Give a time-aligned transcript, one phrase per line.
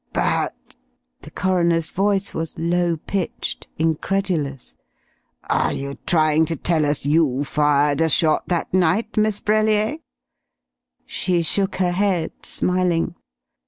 [0.13, 0.77] "But"
[1.21, 4.73] The coroner's voice was low pitched, incredulous,
[5.47, 9.99] "are you trying to tell us you fired a shot that night, Miss Brellier?"
[11.05, 13.13] She shook her head, smiling.